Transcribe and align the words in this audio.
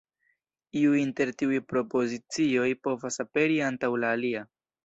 Iu 0.79 0.93
inter 1.01 1.29
tiuj 1.41 1.59
propozicioj 1.73 2.67
povas 2.89 3.23
aperi 3.27 3.63
antaŭ 3.71 3.93
la 4.05 4.15
alia. 4.19 4.47